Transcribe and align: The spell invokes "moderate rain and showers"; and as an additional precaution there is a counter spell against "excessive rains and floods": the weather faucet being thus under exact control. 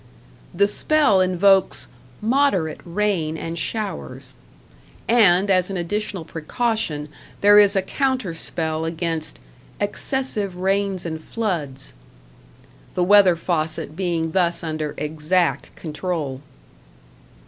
The 0.51 0.67
spell 0.67 1.21
invokes 1.21 1.87
"moderate 2.21 2.81
rain 2.83 3.37
and 3.37 3.55
showers"; 3.55 4.33
and 5.07 5.47
as 5.51 5.69
an 5.69 5.77
additional 5.77 6.25
precaution 6.25 7.07
there 7.41 7.59
is 7.59 7.75
a 7.75 7.83
counter 7.83 8.33
spell 8.33 8.83
against 8.83 9.37
"excessive 9.79 10.55
rains 10.55 11.05
and 11.05 11.21
floods": 11.21 11.93
the 12.95 13.03
weather 13.03 13.35
faucet 13.35 13.95
being 13.95 14.31
thus 14.31 14.63
under 14.63 14.95
exact 14.97 15.69
control. 15.75 16.41